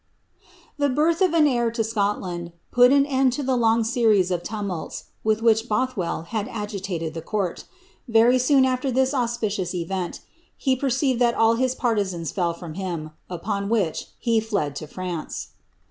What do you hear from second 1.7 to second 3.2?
lo Scotland put an